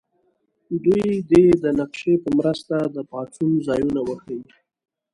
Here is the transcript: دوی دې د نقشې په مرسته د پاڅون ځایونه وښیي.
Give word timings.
دوی 0.83 1.07
دې 1.29 1.43
د 1.63 1.65
نقشې 1.79 2.13
په 2.23 2.29
مرسته 2.37 2.75
د 2.95 2.97
پاڅون 3.09 3.51
ځایونه 3.67 3.99
وښیي. 4.03 4.41